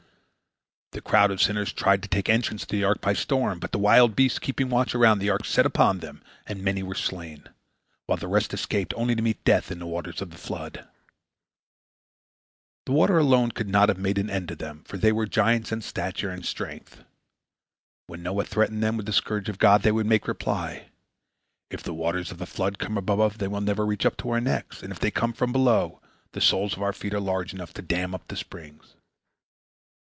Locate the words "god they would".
19.59-20.05